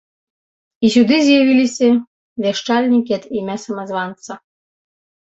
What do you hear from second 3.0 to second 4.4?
ад імя самазванца.